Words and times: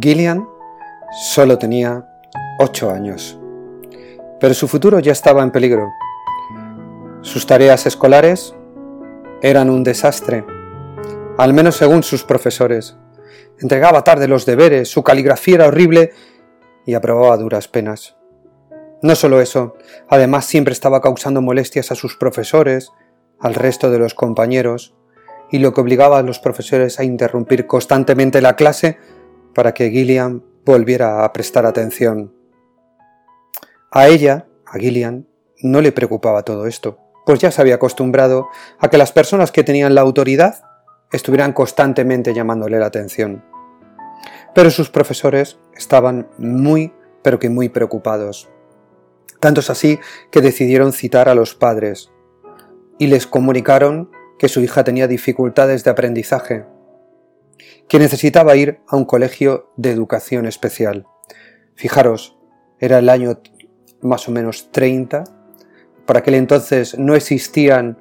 Gillian 0.00 0.46
solo 1.10 1.56
tenía 1.56 2.06
8 2.58 2.90
años, 2.90 3.38
pero 4.38 4.52
su 4.52 4.68
futuro 4.68 4.98
ya 5.00 5.12
estaba 5.12 5.42
en 5.42 5.50
peligro. 5.50 5.88
Sus 7.22 7.46
tareas 7.46 7.86
escolares 7.86 8.54
eran 9.40 9.70
un 9.70 9.84
desastre, 9.84 10.44
al 11.38 11.54
menos 11.54 11.76
según 11.76 12.02
sus 12.02 12.22
profesores. 12.22 12.98
Entregaba 13.60 14.04
tarde 14.04 14.28
los 14.28 14.44
deberes, 14.44 14.90
su 14.90 15.02
caligrafía 15.02 15.54
era 15.54 15.66
horrible 15.68 16.12
y 16.84 16.92
aprobaba 16.92 17.38
duras 17.38 17.66
penas. 17.66 18.16
No 19.00 19.14
solo 19.14 19.40
eso, 19.40 19.74
además 20.10 20.44
siempre 20.44 20.72
estaba 20.72 21.00
causando 21.00 21.40
molestias 21.40 21.90
a 21.92 21.94
sus 21.94 22.14
profesores, 22.16 22.92
al 23.40 23.54
resto 23.54 23.90
de 23.90 23.98
los 23.98 24.12
compañeros, 24.12 24.94
y 25.50 25.60
lo 25.60 25.72
que 25.72 25.80
obligaba 25.80 26.18
a 26.18 26.22
los 26.22 26.40
profesores 26.40 27.00
a 27.00 27.04
interrumpir 27.04 27.66
constantemente 27.66 28.42
la 28.42 28.54
clase 28.54 28.98
para 29.58 29.74
que 29.74 29.90
Gillian 29.90 30.44
volviera 30.64 31.24
a 31.24 31.32
prestar 31.32 31.66
atención. 31.66 32.32
A 33.90 34.06
ella, 34.06 34.46
a 34.64 34.78
Gillian, 34.78 35.26
no 35.64 35.80
le 35.80 35.90
preocupaba 35.90 36.44
todo 36.44 36.68
esto, 36.68 37.00
pues 37.26 37.40
ya 37.40 37.50
se 37.50 37.60
había 37.60 37.74
acostumbrado 37.74 38.46
a 38.78 38.88
que 38.88 38.98
las 38.98 39.10
personas 39.10 39.50
que 39.50 39.64
tenían 39.64 39.96
la 39.96 40.02
autoridad 40.02 40.62
estuvieran 41.10 41.52
constantemente 41.52 42.34
llamándole 42.34 42.78
la 42.78 42.86
atención. 42.86 43.44
Pero 44.54 44.70
sus 44.70 44.90
profesores 44.90 45.58
estaban 45.74 46.28
muy, 46.38 46.92
pero 47.24 47.40
que 47.40 47.50
muy 47.50 47.68
preocupados. 47.68 48.48
Tanto 49.40 49.58
es 49.58 49.70
así 49.70 49.98
que 50.30 50.40
decidieron 50.40 50.92
citar 50.92 51.28
a 51.28 51.34
los 51.34 51.56
padres 51.56 52.12
y 52.96 53.08
les 53.08 53.26
comunicaron 53.26 54.08
que 54.38 54.48
su 54.48 54.60
hija 54.60 54.84
tenía 54.84 55.08
dificultades 55.08 55.82
de 55.82 55.90
aprendizaje 55.90 56.64
que 57.88 57.98
necesitaba 57.98 58.54
ir 58.56 58.80
a 58.86 58.96
un 58.96 59.04
colegio 59.04 59.72
de 59.76 59.90
educación 59.90 60.46
especial. 60.46 61.06
Fijaros, 61.74 62.38
era 62.78 62.98
el 62.98 63.08
año 63.08 63.40
más 64.02 64.28
o 64.28 64.32
menos 64.32 64.70
30. 64.70 65.24
Por 66.06 66.16
aquel 66.16 66.34
entonces 66.34 66.98
no 66.98 67.14
existían 67.14 67.98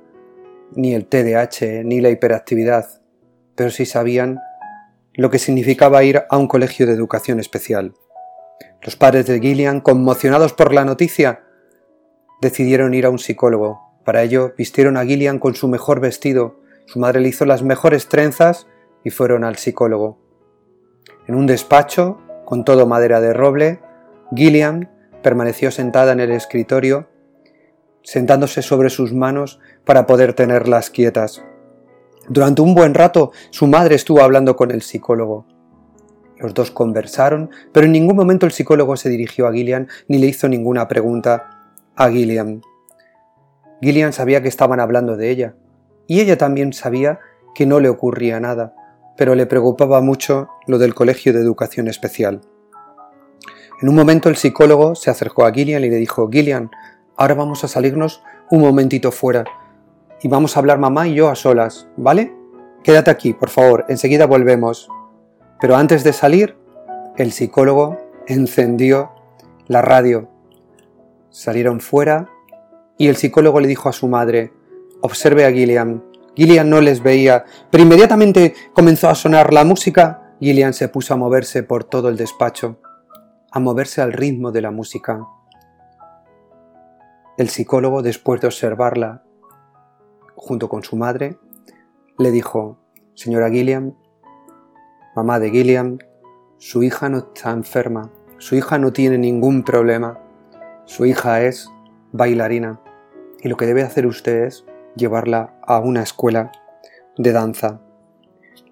ni 0.76 0.94
el 0.94 1.06
TDAH 1.06 1.84
ni 1.84 2.02
la 2.02 2.10
hiperactividad, 2.10 3.02
pero 3.56 3.72
sí 3.72 3.86
sabían 3.86 4.40
lo 5.14 5.30
que 5.30 5.40
significaba 5.40 6.04
ir 6.04 6.24
a 6.30 6.38
un 6.38 6.48
colegio 6.48 6.86
de 6.86 6.94
educación 6.94 7.40
especial. 7.40 7.94
Los 8.82 8.96
padres 8.96 9.26
de 9.26 9.40
Gillian, 9.40 9.82
conmocionados 9.82 10.54
por 10.54 10.74
la 10.74 10.86
noticia, 10.86 11.44
decidieron 12.42 12.94
ir 12.94 13.06
a 13.06 13.10
un 13.10 13.20
psicólogo. 13.20 13.82
Para 14.04 14.22
ello 14.22 14.54
vistieron 14.58 14.98
a 14.98 15.06
Gillian 15.06 15.40
con 15.40 15.56
su 15.56 15.68
mejor 15.68 16.00
vestido, 16.00 16.60
su 16.86 17.00
madre 17.00 17.20
le 17.20 17.30
hizo 17.30 17.46
las 17.46 17.64
mejores 17.64 18.08
trenzas 18.08 18.68
y 19.08 19.10
fueron 19.10 19.46
al 19.46 19.56
psicólogo. 19.56 20.20
En 21.28 21.36
un 21.36 21.48
despacho, 21.48 22.18
con 22.44 22.66
todo 22.66 22.88
madera 22.88 23.22
de 23.22 23.32
roble, 23.32 23.80
Gillian 24.36 24.92
permaneció 25.24 25.72
sentada 25.72 26.12
en 26.12 26.20
el 26.20 26.30
escritorio, 26.32 27.08
sentándose 28.04 28.62
sobre 28.62 28.90
sus 28.90 29.14
manos 29.14 29.62
para 29.86 30.06
poder 30.08 30.34
tenerlas 30.34 30.90
quietas. 30.90 31.42
Durante 32.28 32.62
un 32.62 32.76
buen 32.76 32.94
rato 32.94 33.32
su 33.50 33.66
madre 33.68 33.96
estuvo 33.96 34.22
hablando 34.22 34.58
con 34.58 34.72
el 34.72 34.82
psicólogo. 34.82 35.46
Los 36.38 36.54
dos 36.54 36.72
conversaron, 36.72 37.50
pero 37.72 37.86
en 37.86 37.94
ningún 37.94 38.18
momento 38.18 38.46
el 38.46 38.52
psicólogo 38.52 38.98
se 38.98 39.08
dirigió 39.08 39.48
a 39.48 39.54
Gillian 39.54 39.88
ni 40.10 40.18
le 40.18 40.28
hizo 40.28 40.50
ninguna 40.50 40.90
pregunta 40.90 41.72
a 41.96 42.10
Gillian. 42.10 42.62
Gillian 43.82 44.12
sabía 44.12 44.42
que 44.42 44.50
estaban 44.50 44.82
hablando 44.82 45.16
de 45.16 45.30
ella, 45.30 45.56
y 46.08 46.20
ella 46.20 46.38
también 46.38 46.74
sabía 46.74 47.20
que 47.56 47.66
no 47.66 47.80
le 47.80 47.88
ocurría 47.88 48.42
nada, 48.42 48.76
pero 49.18 49.36
le 49.36 49.46
preocupaba 49.46 50.00
mucho 50.00 50.50
lo 50.68 50.78
del 50.78 50.94
colegio 50.94 51.34
de 51.34 51.40
educación 51.40 51.88
especial. 51.88 52.42
En 53.82 53.90
un 53.90 53.96
momento 53.96 54.30
el 54.30 54.38
psicólogo 54.38 54.96
se 54.96 55.10
acercó 55.10 55.46
a 55.46 55.52
Gillian 55.52 55.84
y 55.84 55.90
le 55.90 55.98
dijo, 55.98 56.30
Gillian, 56.30 56.72
ahora 57.16 57.34
vamos 57.34 57.64
a 57.64 57.68
salirnos 57.68 58.24
un 58.50 58.62
momentito 58.62 59.12
fuera 59.12 59.44
y 60.22 60.28
vamos 60.28 60.56
a 60.56 60.60
hablar 60.60 60.80
mamá 60.80 61.08
y 61.08 61.16
yo 61.16 61.30
a 61.30 61.36
solas, 61.36 61.88
¿vale? 61.98 62.34
Quédate 62.84 63.12
aquí, 63.12 63.34
por 63.34 63.50
favor, 63.50 63.86
enseguida 63.90 64.26
volvemos. 64.26 64.90
Pero 65.60 65.76
antes 65.76 66.04
de 66.04 66.14
salir, 66.14 66.56
el 67.18 67.32
psicólogo 67.32 67.98
encendió 68.28 69.12
la 69.68 69.82
radio. 69.82 70.30
Salieron 71.30 71.82
fuera 71.82 72.30
y 72.98 73.10
el 73.10 73.16
psicólogo 73.16 73.60
le 73.60 73.68
dijo 73.68 73.90
a 73.90 73.94
su 73.94 74.08
madre, 74.08 74.54
observe 75.02 75.46
a 75.46 75.52
Gillian, 75.52 76.04
Gillian 76.38 76.70
no 76.70 76.82
les 76.82 77.02
veía, 77.02 77.46
pero 77.72 77.82
inmediatamente 77.82 78.54
comenzó 78.76 79.10
a 79.10 79.16
sonar 79.16 79.52
la 79.54 79.64
música. 79.64 80.36
Gillian 80.40 80.72
se 80.72 80.88
puso 80.88 81.16
a 81.16 81.18
moverse 81.18 81.64
por 81.64 81.84
todo 81.84 82.10
el 82.10 82.16
despacho, 82.16 82.80
a 83.52 83.60
moverse 83.60 84.04
al 84.04 84.14
ritmo 84.14 84.52
de 84.52 84.62
la 84.62 84.70
música. 84.70 85.26
El 87.40 87.50
psicólogo, 87.50 88.04
después 88.04 88.40
de 88.40 88.46
observarla 88.46 89.24
junto 90.36 90.70
con 90.70 90.84
su 90.84 90.96
madre, 90.96 91.40
le 92.20 92.30
dijo, 92.30 92.78
Señora 93.16 93.50
Gillian, 93.50 93.98
mamá 95.16 95.40
de 95.40 95.50
Gillian, 95.50 95.98
su 96.60 96.84
hija 96.84 97.10
no 97.10 97.18
está 97.18 97.50
enferma, 97.50 98.12
su 98.38 98.56
hija 98.56 98.78
no 98.78 98.94
tiene 98.94 99.18
ningún 99.18 99.64
problema, 99.64 100.20
su 100.86 101.08
hija 101.08 101.42
es 101.42 101.68
bailarina 102.12 102.80
y 103.40 103.50
lo 103.50 103.58
que 103.58 103.66
debe 103.66 103.82
hacer 103.82 104.06
usted 104.06 104.44
es 104.44 104.66
llevarla 104.98 105.54
a 105.62 105.80
una 105.80 106.04
escuela 106.04 106.52
de 107.18 107.32
danza. 107.32 107.80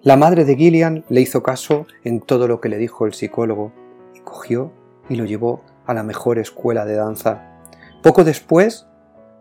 La 0.02 0.16
madre 0.16 0.44
de 0.44 0.56
Gillian 0.56 1.04
le 1.08 1.20
hizo 1.20 1.42
caso 1.42 1.86
en 2.04 2.20
todo 2.20 2.48
lo 2.48 2.60
que 2.60 2.68
le 2.68 2.78
dijo 2.78 3.06
el 3.06 3.14
psicólogo 3.14 3.72
y 4.14 4.20
cogió 4.20 4.72
y 5.08 5.16
lo 5.16 5.24
llevó 5.24 5.62
a 5.86 5.94
la 5.94 6.02
mejor 6.02 6.38
escuela 6.38 6.84
de 6.84 6.94
danza. 6.94 7.60
Poco 8.02 8.24
después 8.24 8.86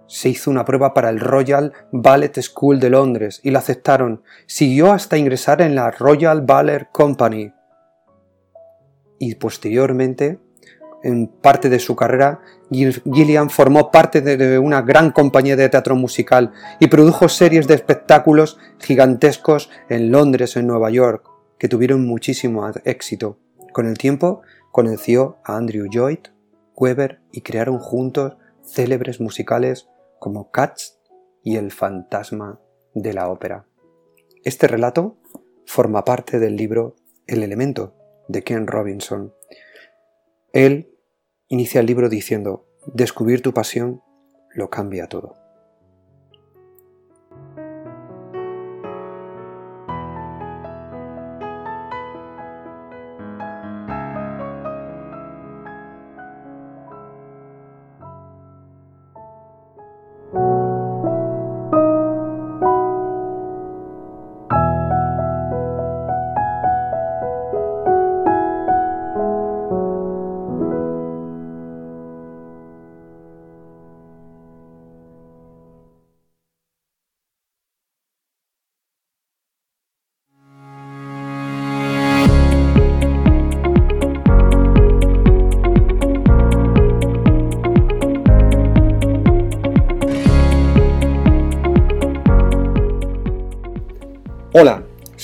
se 0.08 0.30
hizo 0.30 0.52
una 0.52 0.66
prueba 0.66 0.94
para 0.94 1.10
el 1.10 1.20
Royal 1.20 1.74
Ballet 1.92 2.40
School 2.42 2.80
de 2.80 2.90
Londres 2.90 3.42
y 3.44 3.52
la 3.52 3.60
aceptaron. 3.60 4.24
Siguió 4.46 4.92
hasta 4.92 5.18
ingresar 5.18 5.62
en 5.62 5.76
la 5.76 5.92
Royal 5.92 6.42
Ballet 6.42 6.88
Company. 6.92 7.52
Y 9.20 9.36
posteriormente 9.36 10.40
en 11.06 11.28
parte 11.28 11.70
de 11.70 11.78
su 11.78 11.96
carrera, 11.96 12.42
Gillian 12.72 13.52
formó 13.52 13.92
parte 13.92 14.22
de 14.22 14.58
una 14.58 14.82
gran 14.82 15.12
compañía 15.12 15.56
de 15.56 15.70
teatro 15.70 15.96
musical 15.96 16.52
y 16.80 16.88
produjo 16.88 17.30
series 17.30 17.68
de 17.68 17.76
espectáculos 17.76 18.58
gigantescos 18.80 19.70
en 19.88 20.12
Londres, 20.12 20.58
en 20.58 20.66
Nueva 20.66 20.90
York, 20.90 21.30
que 21.60 21.68
tuvieron 21.68 22.08
muchísimo 22.08 22.68
éxito. 22.86 23.38
Con 23.72 23.86
el 23.86 24.00
tiempo 24.00 24.42
conoció 24.72 25.38
a 25.44 25.58
Andrew 25.58 25.86
Lloyd 25.86 26.20
Webber 26.76 27.22
y 27.32 27.42
crearon 27.42 27.78
juntos 27.78 28.38
célebres 28.64 29.22
musicales 29.22 29.88
como 30.18 30.50
Cats 30.50 31.00
y 31.44 31.58
El 31.58 31.72
fantasma 31.72 32.60
de 32.96 33.14
la 33.14 33.30
ópera. 33.30 33.68
Este 34.44 34.68
relato 34.68 35.18
forma 35.68 36.04
parte 36.04 36.40
del 36.40 36.56
libro 36.56 36.96
El 37.28 37.44
elemento 37.44 37.94
de 38.28 38.42
Ken 38.42 38.66
Robinson. 38.66 39.36
Él 40.52 40.95
Inicia 41.48 41.80
el 41.80 41.86
libro 41.86 42.10
diciendo, 42.10 42.66
descubrir 42.88 43.44
tu 43.44 43.54
pasión 43.54 44.02
lo 44.56 44.72
cambia 44.72 45.08
todo. 45.08 45.45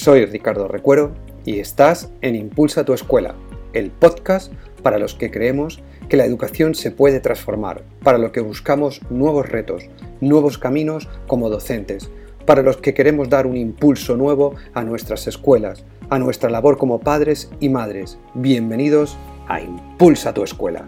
Soy 0.02 0.26
Ricardo 0.26 0.68
Recuero 0.68 1.12
y 1.46 1.60
estás 1.60 2.10
en 2.22 2.34
Impulsa 2.36 2.84
tu 2.84 2.94
Escuela, 2.94 3.36
el 3.74 3.92
podcast 3.92 4.52
para 4.82 4.98
los 4.98 5.14
que 5.14 5.30
creemos 5.30 5.80
que 6.10 6.18
la 6.18 6.26
educación 6.26 6.74
se 6.74 6.90
puede 6.90 7.20
transformar, 7.20 7.84
para 8.02 8.18
los 8.18 8.32
que 8.32 8.40
buscamos 8.40 9.02
nuevos 9.12 9.48
retos, 9.48 9.84
nuevos 10.20 10.58
caminos 10.58 11.08
como 11.28 11.52
docentes, 11.52 12.10
para 12.48 12.64
los 12.64 12.78
que 12.78 12.96
queremos 12.96 13.30
dar 13.30 13.46
un 13.46 13.56
impulso 13.56 14.18
nuevo 14.18 14.56
a 14.74 14.84
nuestras 14.84 15.28
escuelas, 15.28 15.86
a 16.10 16.18
nuestra 16.18 16.50
labor 16.50 16.80
como 16.80 17.00
padres 17.00 17.52
y 17.60 17.70
madres. 17.70 18.18
Bienvenidos 18.34 19.16
a 19.48 19.62
Impulsa 19.62 20.34
tu 20.34 20.42
escuela. 20.42 20.84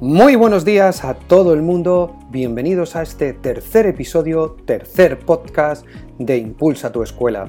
Muy 0.00 0.34
buenos 0.34 0.66
días 0.66 1.02
a 1.02 1.14
todo 1.14 1.54
el 1.54 1.62
mundo, 1.62 2.14
bienvenidos 2.34 2.96
a 2.96 3.02
este 3.02 3.32
tercer 3.32 3.86
episodio, 3.86 4.56
tercer 4.66 5.20
podcast 5.20 5.86
de 6.18 6.36
Impulsa 6.36 6.90
tu 6.90 7.04
escuela. 7.04 7.48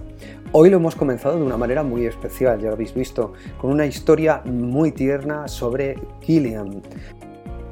Hoy 0.52 0.70
lo 0.70 0.78
hemos 0.78 0.96
comenzado 0.96 1.38
de 1.38 1.44
una 1.44 1.58
manera 1.58 1.82
muy 1.82 2.06
especial, 2.06 2.60
ya 2.60 2.68
lo 2.68 2.74
habéis 2.74 2.94
visto, 2.94 3.34
con 3.60 3.72
una 3.72 3.88
historia 3.88 4.44
muy 4.46 4.92
tierna 4.92 5.48
sobre 5.48 5.96
Gillian. 6.22 6.84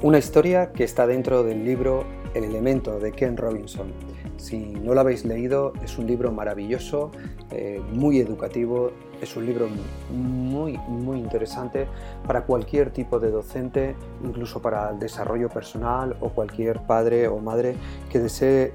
Una 0.02 0.18
historia 0.18 0.72
que 0.72 0.82
está 0.82 1.06
dentro 1.06 1.44
del 1.44 1.64
libro 1.64 2.04
El 2.34 2.42
elemento 2.42 2.98
de 2.98 3.12
Ken 3.12 3.36
Robinson. 3.36 3.92
Si 4.36 4.58
no 4.58 4.92
lo 4.92 5.00
habéis 5.00 5.24
leído, 5.24 5.72
es 5.84 5.96
un 5.98 6.08
libro 6.08 6.32
maravilloso, 6.32 7.12
eh, 7.52 7.80
muy 7.92 8.18
educativo, 8.18 8.90
es 9.24 9.36
un 9.36 9.44
libro 9.44 9.68
muy, 10.10 10.78
muy 10.78 11.18
interesante 11.18 11.88
para 12.26 12.44
cualquier 12.44 12.90
tipo 12.90 13.18
de 13.18 13.30
docente, 13.30 13.96
incluso 14.22 14.62
para 14.62 14.90
el 14.90 14.98
desarrollo 14.98 15.48
personal 15.48 16.16
o 16.20 16.28
cualquier 16.28 16.80
padre 16.80 17.28
o 17.28 17.38
madre 17.38 17.74
que 18.10 18.20
desee 18.20 18.72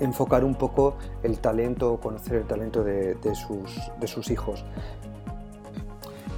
enfocar 0.00 0.44
un 0.44 0.54
poco 0.54 0.96
el 1.22 1.38
talento 1.38 1.92
o 1.92 2.00
conocer 2.00 2.36
el 2.36 2.44
talento 2.44 2.82
de, 2.84 3.16
sus, 3.34 3.90
de 4.00 4.06
sus 4.06 4.30
hijos. 4.30 4.64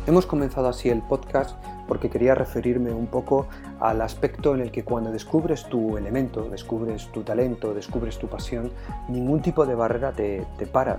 Hemos 0.07 0.27
comenzado 0.27 0.69
así 0.69 0.89
el 0.89 1.03
podcast 1.03 1.57
porque 1.89 2.11
quería 2.11 2.35
referirme 2.35 2.93
un 2.93 3.07
poco 3.07 3.49
al 3.81 4.01
aspecto 4.03 4.55
en 4.55 4.61
el 4.61 4.71
que 4.71 4.85
cuando 4.85 5.11
descubres 5.11 5.65
tu 5.65 5.97
elemento, 5.97 6.49
descubres 6.49 7.11
tu 7.11 7.23
talento, 7.23 7.75
descubres 7.75 8.19
tu 8.19 8.29
pasión, 8.29 8.71
ningún 9.09 9.41
tipo 9.41 9.67
de 9.67 9.75
barrera 9.75 10.13
te, 10.13 10.47
para. 10.71 10.99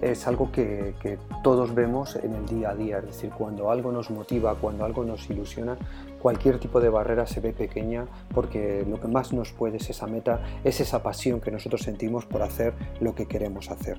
Es 0.00 0.26
algo 0.26 0.50
que, 0.50 0.94
que, 1.02 1.18
todos 1.42 1.74
vemos 1.74 2.16
en 2.16 2.34
el 2.34 2.46
día 2.46 2.70
a 2.70 2.74
día, 2.74 2.98
es 2.98 3.06
decir, 3.06 3.30
cuando 3.36 3.70
algo 3.70 3.92
nos 3.92 4.10
motiva, 4.10 4.54
cuando 4.54 4.86
algo 4.86 5.04
nos 5.04 5.28
ilusiona, 5.28 5.76
cualquier 6.20 6.58
tipo 6.58 6.80
de 6.80 6.88
barrera 6.88 7.26
se 7.26 7.40
ve 7.40 7.52
pequeña 7.52 8.06
porque 8.32 8.86
lo 8.88 9.00
que 9.00 9.08
más 9.08 9.32
nos 9.32 9.52
puede 9.52 9.78
es 9.78 9.90
esa 9.90 10.06
meta, 10.06 10.40
es 10.64 10.80
esa 10.80 11.02
pasión 11.02 11.40
que 11.40 11.50
nosotros 11.50 11.82
sentimos 11.82 12.24
por 12.24 12.42
hacer 12.42 12.72
lo 13.00 13.14
que 13.14 13.26
queremos 13.26 13.70
hacer. 13.70 13.98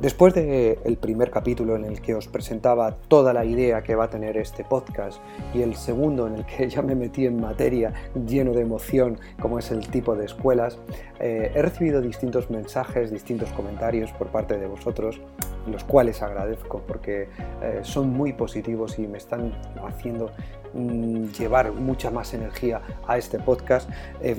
Después 0.00 0.32
del 0.32 0.96
primer 1.00 1.32
capítulo 1.32 1.74
en 1.74 1.84
el 1.84 2.00
que 2.00 2.14
os 2.14 2.28
presentaba 2.28 2.94
toda 3.08 3.32
la 3.32 3.44
idea 3.44 3.82
que 3.82 3.96
va 3.96 4.04
a 4.04 4.10
tener 4.10 4.36
este 4.36 4.62
podcast 4.62 5.20
y 5.52 5.62
el 5.62 5.74
segundo 5.74 6.28
en 6.28 6.36
el 6.36 6.46
que 6.46 6.68
ya 6.70 6.82
me 6.82 6.94
metí 6.94 7.26
en 7.26 7.40
materia 7.40 7.92
lleno 8.14 8.52
de 8.52 8.60
emoción 8.60 9.18
como 9.40 9.58
es 9.58 9.72
el 9.72 9.88
tipo 9.88 10.14
de 10.14 10.26
escuelas, 10.26 10.78
eh, 11.18 11.50
he 11.52 11.62
recibido 11.62 12.00
distintos 12.00 12.48
mensajes, 12.48 13.10
distintos 13.10 13.50
comentarios 13.50 14.12
por 14.12 14.28
parte 14.28 14.56
de 14.56 14.68
vosotros, 14.68 15.20
los 15.66 15.82
cuales 15.82 16.22
agradezco 16.22 16.80
porque 16.86 17.28
eh, 17.60 17.80
son 17.82 18.10
muy 18.10 18.32
positivos 18.32 19.00
y 19.00 19.08
me 19.08 19.18
están 19.18 19.52
haciendo 19.84 20.30
mm, 20.74 21.24
llevar 21.30 21.72
mucha 21.72 22.12
más 22.12 22.34
energía 22.34 22.82
a 23.08 23.18
este 23.18 23.40
podcast. 23.40 23.90
Eh, 24.20 24.36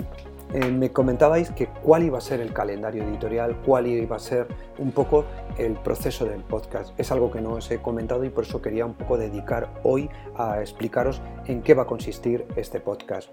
eh, 0.54 0.72
me 0.72 0.92
comentabais 0.92 1.52
que 1.52 1.68
cuál 1.68 2.04
iba 2.04 2.18
a 2.18 2.22
ser 2.22 2.40
el 2.40 2.54
calendario 2.54 3.04
editorial, 3.04 3.56
cuál 3.66 3.88
iba 3.88 4.16
a 4.16 4.20
ser 4.20 4.48
un 4.78 4.92
poco 4.92 5.26
el 5.58 5.74
proceso 5.74 6.26
del 6.26 6.42
podcast. 6.42 7.00
Es 7.00 7.12
algo 7.12 7.30
que 7.30 7.42
no 7.42 7.54
os 7.54 7.70
he 7.70 7.80
comentado 7.80 8.24
y 8.24 8.30
por 8.30 8.46
eso 8.46 8.62
quería 8.62 8.86
un 8.86 8.96
poco 8.96 9.18
dedicar 9.18 9.70
hoy 9.84 10.10
a 10.36 10.60
explicaros 10.60 11.22
en 11.46 11.62
qué 11.62 11.74
va 11.74 11.84
a 11.84 11.88
consistir 11.88 12.46
este 12.56 12.80
podcast. 12.80 13.30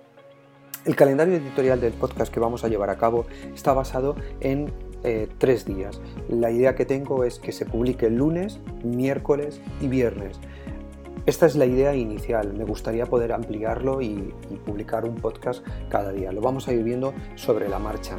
El 0.84 0.94
calendario 0.94 1.34
editorial 1.34 1.80
del 1.80 1.94
podcast 1.94 2.32
que 2.32 2.38
vamos 2.38 2.62
a 2.64 2.68
llevar 2.68 2.90
a 2.90 2.96
cabo 2.96 3.26
está 3.52 3.72
basado 3.72 4.14
en 4.40 4.72
eh, 5.02 5.28
tres 5.38 5.64
días. 5.64 6.00
La 6.28 6.50
idea 6.50 6.74
que 6.74 6.84
tengo 6.84 7.24
es 7.24 7.38
que 7.38 7.52
se 7.52 7.64
publique 7.64 8.10
lunes, 8.10 8.60
miércoles 8.84 9.60
y 9.80 9.88
viernes. 9.88 10.38
Esta 11.26 11.46
es 11.46 11.56
la 11.56 11.66
idea 11.66 11.92
inicial, 11.92 12.54
me 12.54 12.62
gustaría 12.62 13.04
poder 13.06 13.32
ampliarlo 13.32 14.00
y, 14.00 14.32
publicar 14.64 15.04
un 15.04 15.16
podcast 15.16 15.66
cada 15.88 16.12
día. 16.12 16.30
Lo 16.30 16.40
vamos 16.40 16.68
a 16.68 16.72
ir 16.72 16.84
viendo 16.84 17.14
sobre 17.34 17.68
la 17.68 17.80
marcha. 17.80 18.16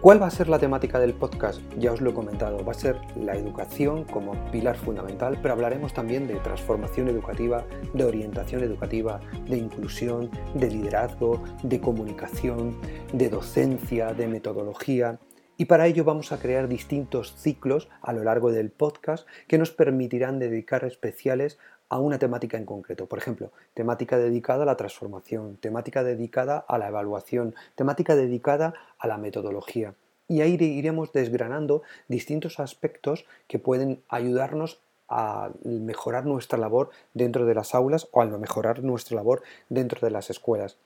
¿Cuál 0.00 0.22
va 0.22 0.26
a 0.26 0.30
ser 0.30 0.48
la 0.48 0.58
temática 0.58 0.98
del 0.98 1.12
podcast? 1.12 1.60
Ya 1.78 1.92
os 1.92 2.00
lo 2.00 2.10
he 2.10 2.14
comentado, 2.14 2.64
va 2.64 2.72
a 2.72 2.74
ser 2.74 2.98
la 3.14 3.36
educación 3.36 4.04
como 4.04 4.32
pilar 4.50 4.76
fundamental, 4.76 5.38
pero 5.42 5.52
hablaremos 5.52 5.92
también 5.92 6.26
de 6.26 6.36
transformación 6.36 7.08
educativa, 7.08 7.66
de 7.92 8.04
orientación 8.04 8.62
educativa, 8.62 9.20
de 9.46 9.58
inclusión, 9.58 10.30
de 10.54 10.70
liderazgo, 10.70 11.42
de 11.62 11.78
comunicación, 11.78 12.74
de 13.12 13.28
docencia, 13.28 14.14
de 14.14 14.28
metodología. 14.28 15.20
Y 15.62 15.66
para 15.66 15.86
ello 15.86 16.02
vamos 16.02 16.32
a 16.32 16.40
crear 16.40 16.66
distintos 16.66 17.36
ciclos 17.36 17.88
a 18.00 18.12
lo 18.12 18.24
largo 18.24 18.50
del 18.50 18.72
podcast 18.72 19.28
que 19.46 19.58
nos 19.58 19.70
permitirán 19.70 20.40
dedicar 20.40 20.82
especiales 20.82 21.56
a 21.88 22.00
una 22.00 22.18
temática 22.18 22.56
en 22.56 22.64
concreto. 22.64 23.06
Por 23.06 23.20
ejemplo, 23.20 23.52
temática 23.72 24.18
dedicada 24.18 24.64
a 24.64 24.66
la 24.66 24.76
transformación, 24.76 25.58
temática 25.58 26.02
dedicada 26.02 26.64
a 26.66 26.78
la 26.78 26.88
evaluación, 26.88 27.54
temática 27.76 28.16
dedicada 28.16 28.74
a 28.98 29.06
la 29.06 29.18
metodología. 29.18 29.94
Y 30.26 30.40
ahí 30.40 30.54
iremos 30.60 31.12
desgranando 31.12 31.82
distintos 32.08 32.58
aspectos 32.58 33.24
que 33.46 33.60
pueden 33.60 34.02
ayudarnos 34.08 34.80
a 35.08 35.50
mejorar 35.62 36.26
nuestra 36.26 36.58
labor 36.58 36.90
dentro 37.14 37.46
de 37.46 37.54
las 37.54 37.76
aulas 37.76 38.08
o 38.10 38.20
a 38.20 38.26
mejorar 38.26 38.82
nuestra 38.82 39.14
labor 39.14 39.44
dentro 39.68 40.00
de 40.00 40.10
las 40.10 40.28
escuelas. 40.28 40.76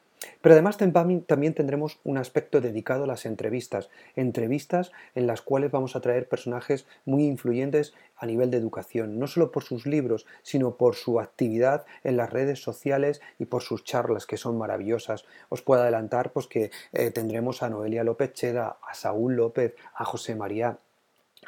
Pero 0.41 0.55
además 0.55 0.77
también 0.77 1.55
tendremos 1.55 1.99
un 2.05 2.19
aspecto 2.19 2.61
dedicado 2.61 3.05
a 3.05 3.07
las 3.07 3.27
entrevistas, 3.27 3.91
entrevistas 4.15 4.93
en 5.15 5.27
las 5.27 5.43
cuales 5.43 5.71
vamos 5.71 5.97
a 5.97 6.01
traer 6.01 6.29
personajes 6.29 6.87
muy 7.05 7.25
influyentes 7.25 7.95
a 8.17 8.27
nivel 8.27 8.51
de 8.51 8.57
educación, 8.57 9.19
no 9.19 9.27
solo 9.27 9.53
por 9.53 9.63
sus 9.63 9.87
libros, 9.87 10.27
sino 10.43 10.77
por 10.77 10.95
su 10.95 11.21
actividad 11.21 11.85
en 12.03 12.17
las 12.17 12.33
redes 12.33 12.63
sociales 12.63 13.21
y 13.39 13.47
por 13.47 13.63
sus 13.63 13.85
charlas, 13.85 14.27
que 14.27 14.37
son 14.37 14.57
maravillosas. 14.57 15.25
Os 15.49 15.63
puedo 15.63 15.83
adelantar 15.83 16.33
pues, 16.33 16.47
que 16.47 16.71
eh, 16.93 17.11
tendremos 17.11 17.63
a 17.63 17.69
Noelia 17.69 18.05
López 18.05 18.33
Cheda, 18.33 18.79
a 18.89 18.95
Saúl 18.95 19.35
López, 19.35 19.75
a 19.95 20.05
José 20.05 20.35
María 20.35 20.79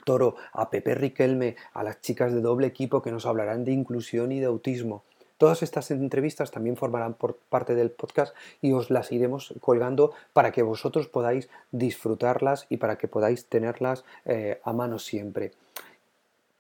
Toro, 0.05 0.37
a 0.53 0.71
Pepe 0.71 0.95
Riquelme, 0.95 1.57
a 1.73 1.83
las 1.83 2.01
chicas 2.01 2.33
de 2.33 2.41
doble 2.41 2.67
equipo 2.67 3.03
que 3.03 3.11
nos 3.11 3.27
hablarán 3.27 3.65
de 3.65 3.73
inclusión 3.73 4.33
y 4.33 4.41
de 4.41 4.47
autismo. 4.47 5.05
Todas 5.39 5.63
estas 5.63 5.93
entrevistas 5.93 6.51
también 6.51 6.77
formarán 6.77 7.15
por 7.15 7.37
parte 7.37 7.77
del 7.77 7.93
podcast 7.93 8.35
y 8.61 8.73
os 8.73 8.91
las 8.91 9.13
iremos 9.13 9.55
colgando 9.61 10.13
para 10.33 10.51
que 10.51 10.63
vosotros 10.63 11.07
podáis 11.07 11.49
disfrutarlas 11.71 12.67
y 12.69 12.79
para 12.79 12.99
que 12.99 13.07
podáis 13.07 13.47
tenerlas 13.47 14.05
eh, 14.25 14.61
a 14.65 14.73
mano 14.73 14.99
siempre. 14.99 15.53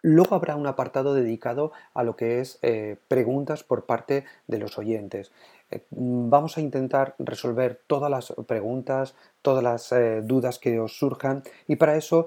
Luego 0.01 0.37
habrá 0.37 0.55
un 0.55 0.69
apartado 0.69 1.13
dedicado 1.13 1.73
a 1.93 2.05
lo 2.05 2.15
que 2.15 2.41
es 2.41 2.61
eh, 2.63 2.97
preguntas 3.09 3.65
por 3.65 3.85
parte 3.85 4.25
de 4.47 4.59
los 4.59 4.79
oyentes. 4.79 5.33
Eh, 5.71 5.83
vamos 5.91 6.57
a 6.57 6.61
intentar 6.61 7.15
resolver 7.19 7.81
todas 7.87 8.11
las 8.11 8.33
preguntas, 8.47 9.15
todas 9.43 9.63
las 9.63 9.95
dudas 10.27 10.59
que 10.59 10.81
os 10.81 10.99
surjan 10.99 11.43
y 11.67 11.77
para 11.77 11.97
eso 11.97 12.27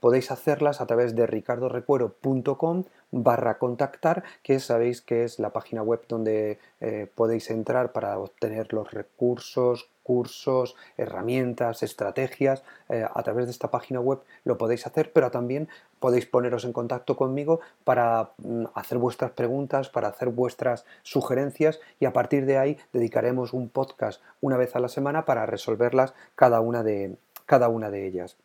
podéis 0.00 0.30
hacerlas 0.30 0.80
a 0.80 0.86
través 0.86 1.14
de 1.14 1.26
ricardorecuero.com 1.26 2.84
barra 3.10 3.58
contactar, 3.58 4.22
que 4.42 4.60
sabéis 4.60 5.00
que 5.00 5.24
es 5.24 5.38
la 5.38 5.50
página 5.50 5.82
web 5.82 6.02
donde 6.08 6.58
eh, 6.80 7.06
podéis 7.14 7.50
entrar 7.50 7.92
para 7.92 8.18
obtener 8.18 8.72
los 8.72 8.90
recursos, 8.92 9.88
cursos, 10.10 10.74
herramientas, 10.96 11.84
estrategias. 11.84 12.64
Eh, 12.88 13.06
a 13.08 13.22
través 13.22 13.44
de 13.44 13.52
esta 13.52 13.70
página 13.70 14.00
web 14.00 14.18
lo 14.42 14.58
podéis 14.58 14.84
hacer, 14.88 15.12
pero 15.12 15.30
también 15.30 15.68
podéis 16.00 16.26
poneros 16.26 16.64
en 16.64 16.72
contacto 16.72 17.14
conmigo 17.14 17.60
para 17.84 18.32
mm, 18.38 18.64
hacer 18.74 18.98
vuestras 18.98 19.30
preguntas, 19.30 19.88
para 19.88 20.08
hacer 20.08 20.30
vuestras 20.30 20.84
sugerencias 21.04 21.78
y 22.00 22.06
a 22.06 22.12
partir 22.12 22.44
de 22.44 22.58
ahí 22.58 22.76
dedicaremos 22.92 23.52
un 23.52 23.68
podcast 23.68 24.20
una 24.40 24.56
vez 24.56 24.74
a 24.74 24.80
la 24.80 24.88
semana 24.88 25.26
para 25.26 25.46
resolverlas 25.46 26.12
cada 26.34 26.60
una 26.60 26.82
de, 26.82 27.16
cada 27.46 27.68
una 27.68 27.92
de 27.92 28.08
ellas. 28.08 28.36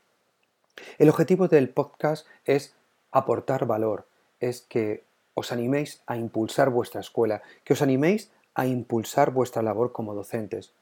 El 1.00 1.10
objetivo 1.10 1.48
del 1.48 1.70
podcast 1.70 2.28
es 2.46 2.76
aportar 3.12 3.66
valor, 3.66 4.06
es 4.40 4.62
que 4.62 5.04
os 5.34 5.52
animéis 5.52 6.04
a 6.06 6.16
impulsar 6.16 6.70
vuestra 6.70 7.02
escuela, 7.02 7.42
que 7.64 7.74
os 7.74 7.82
animéis 7.82 8.30
a 8.54 8.68
impulsar 8.68 9.32
vuestra 9.32 9.64
labor 9.64 9.92
como 9.94 10.14
docentes. 10.14 10.74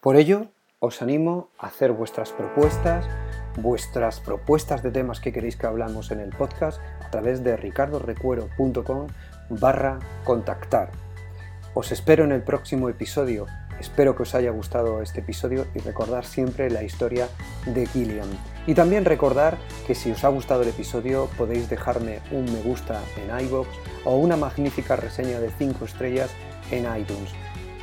Por 0.00 0.16
ello, 0.16 0.46
os 0.78 1.02
animo 1.02 1.50
a 1.58 1.66
hacer 1.66 1.92
vuestras 1.92 2.32
propuestas, 2.32 3.06
vuestras 3.58 4.20
propuestas 4.20 4.82
de 4.82 4.90
temas 4.90 5.20
que 5.20 5.30
queréis 5.30 5.56
que 5.56 5.66
hablamos 5.66 6.10
en 6.10 6.20
el 6.20 6.30
podcast 6.30 6.80
a 7.04 7.10
través 7.10 7.44
de 7.44 7.56
ricardorecuero.com 7.58 9.08
barra 9.50 9.98
contactar. 10.24 10.90
Os 11.74 11.92
espero 11.92 12.24
en 12.24 12.32
el 12.32 12.42
próximo 12.42 12.88
episodio 12.88 13.46
Espero 13.80 14.14
que 14.14 14.24
os 14.24 14.34
haya 14.34 14.50
gustado 14.50 15.00
este 15.00 15.20
episodio 15.20 15.66
y 15.74 15.78
recordar 15.78 16.26
siempre 16.26 16.70
la 16.70 16.82
historia 16.82 17.28
de 17.64 17.86
Gillian. 17.86 18.28
Y 18.66 18.74
también 18.74 19.06
recordar 19.06 19.56
que 19.86 19.94
si 19.94 20.10
os 20.10 20.22
ha 20.22 20.28
gustado 20.28 20.62
el 20.62 20.68
episodio 20.68 21.30
podéis 21.38 21.70
dejarme 21.70 22.20
un 22.30 22.44
me 22.44 22.60
gusta 22.60 23.00
en 23.16 23.46
iBox 23.46 23.70
o 24.04 24.16
una 24.16 24.36
magnífica 24.36 24.96
reseña 24.96 25.40
de 25.40 25.50
5 25.50 25.86
estrellas 25.86 26.30
en 26.70 26.84
iTunes. 26.94 27.32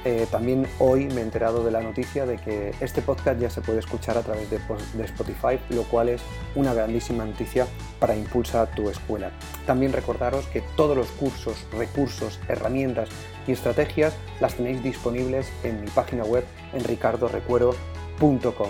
Eh, 0.08 0.26
también 0.32 0.66
hoy 0.80 1.08
me 1.08 1.20
he 1.20 1.24
enterado 1.24 1.66
de 1.66 1.72
la 1.72 1.82
noticia 1.82 2.26
de 2.26 2.38
que 2.38 2.74
este 2.80 3.02
podcast 3.02 3.42
ya 3.42 3.50
se 3.50 3.60
puede 3.60 3.80
escuchar 3.80 4.18
a 4.18 4.22
través 4.22 4.50
de, 4.50 4.58
Spotify, 5.04 5.60
lo 5.70 5.84
cual 5.84 6.08
es 6.08 6.22
una 6.56 6.74
grandísima 6.74 7.26
noticia 7.26 7.68
para 8.00 8.16
impulsar 8.16 8.74
tu 8.74 8.90
escuela. 8.90 9.32
También 9.66 9.92
recordaros 9.92 10.46
que 10.46 10.64
todos 10.78 10.96
los 10.96 11.08
cursos, 11.08 11.68
recursos, 11.78 12.40
herramientas 12.48 13.10
y 13.48 13.52
estrategias 13.52 14.16
las 14.40 14.56
tenéis 14.56 14.82
disponibles 14.82 15.52
en 15.64 15.82
mi 15.82 15.90
página 15.90 16.24
web 16.24 16.46
en 16.72 16.86
ricardorecuero.com. 16.86 18.70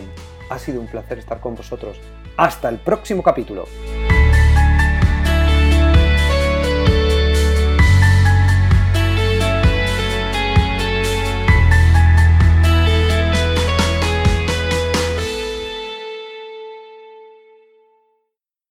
Ha 0.49 0.57
sido 0.57 0.81
un 0.81 0.87
placer 0.87 1.19
estar 1.19 1.39
con 1.39 1.53
vosotros. 1.53 1.99
Hasta 2.35 2.67
el 2.69 2.79
próximo 2.79 3.21
capítulo. 3.21 3.67